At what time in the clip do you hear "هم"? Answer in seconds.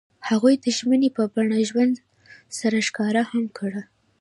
3.31-3.45